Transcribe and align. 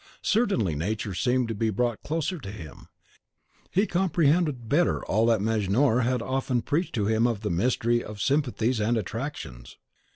Certainly 0.23 0.73
Nature 0.73 1.13
seemed 1.13 1.47
to 1.49 1.53
be 1.53 1.69
brought 1.69 2.01
closer 2.01 2.39
to 2.39 2.49
him; 2.51 2.87
he 3.69 3.85
comprehended 3.85 4.67
better 4.67 5.05
all 5.05 5.27
that 5.27 5.41
Mejnour 5.43 5.99
had 6.01 6.23
often 6.23 6.63
preached 6.63 6.95
to 6.95 7.05
him 7.05 7.27
of 7.27 7.41
the 7.41 7.51
mystery 7.51 8.03
of 8.03 8.19
sympathies 8.19 8.79
and 8.79 8.97
attractions. 8.97 9.77